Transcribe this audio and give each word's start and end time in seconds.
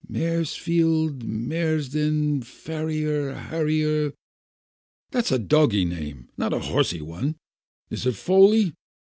Maresfield, 0.11 1.21
Maresden— 1.25 2.41
Farrier— 2.43 3.33
Harrier" 3.49 4.13
"That's 5.11 5.31
a 5.31 5.37
doggy 5.37 5.85
name, 5.85 6.27
not 6.37 6.53
a 6.53 6.59
horsey 6.59 7.03
one. 7.03 7.35
Is 7.91 8.07
it 8.07 8.15
Foley?" 8.15 8.73